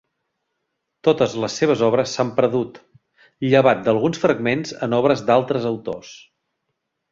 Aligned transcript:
Totes 1.07 1.35
les 1.43 1.57
seves 1.61 1.83
obres 1.87 2.13
s'han 2.17 2.31
perdut, 2.39 2.81
llevat 3.49 3.85
d'alguns 3.89 4.23
fragments 4.27 4.75
en 4.89 4.99
obres 5.03 5.25
d'altres 5.31 5.71
autors. 5.75 6.19